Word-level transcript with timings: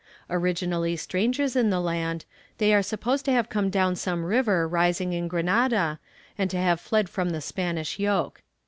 Originally 0.31 0.95
strangers 0.95 1.55
in 1.55 1.69
the 1.69 1.79
land, 1.79 2.25
they 2.57 2.73
are 2.73 2.81
supposed 2.81 3.23
to 3.23 3.31
have 3.31 3.49
come 3.49 3.69
down 3.69 3.95
some 3.95 4.25
river 4.25 4.67
rising 4.67 5.13
in 5.13 5.27
Granada, 5.27 5.99
and 6.39 6.49
to 6.49 6.57
have 6.57 6.81
fled 6.81 7.07
from 7.07 7.29
the 7.29 7.39
Spanish 7.39 7.99
yoke. 7.99 8.41